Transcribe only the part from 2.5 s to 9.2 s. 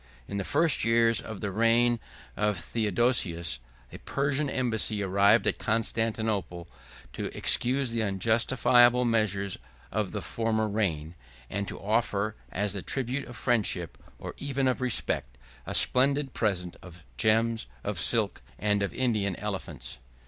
Theodosius, a Persian embassy arrived at Constantinople, to excuse the unjustifiable